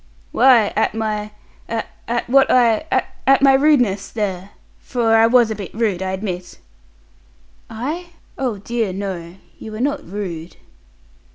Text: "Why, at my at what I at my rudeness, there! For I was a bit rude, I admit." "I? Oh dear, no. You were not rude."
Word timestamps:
"Why, 0.31 0.73
at 0.75 0.95
my 0.95 1.29
at 1.69 2.23
what 2.27 2.49
I 2.49 2.85
at 3.27 3.43
my 3.43 3.53
rudeness, 3.53 4.09
there! 4.09 4.49
For 4.79 5.15
I 5.15 5.27
was 5.27 5.51
a 5.51 5.55
bit 5.55 5.71
rude, 5.75 6.01
I 6.01 6.13
admit." 6.13 6.57
"I? 7.69 8.07
Oh 8.35 8.57
dear, 8.57 8.93
no. 8.93 9.35
You 9.59 9.73
were 9.73 9.79
not 9.79 10.03
rude." 10.03 10.57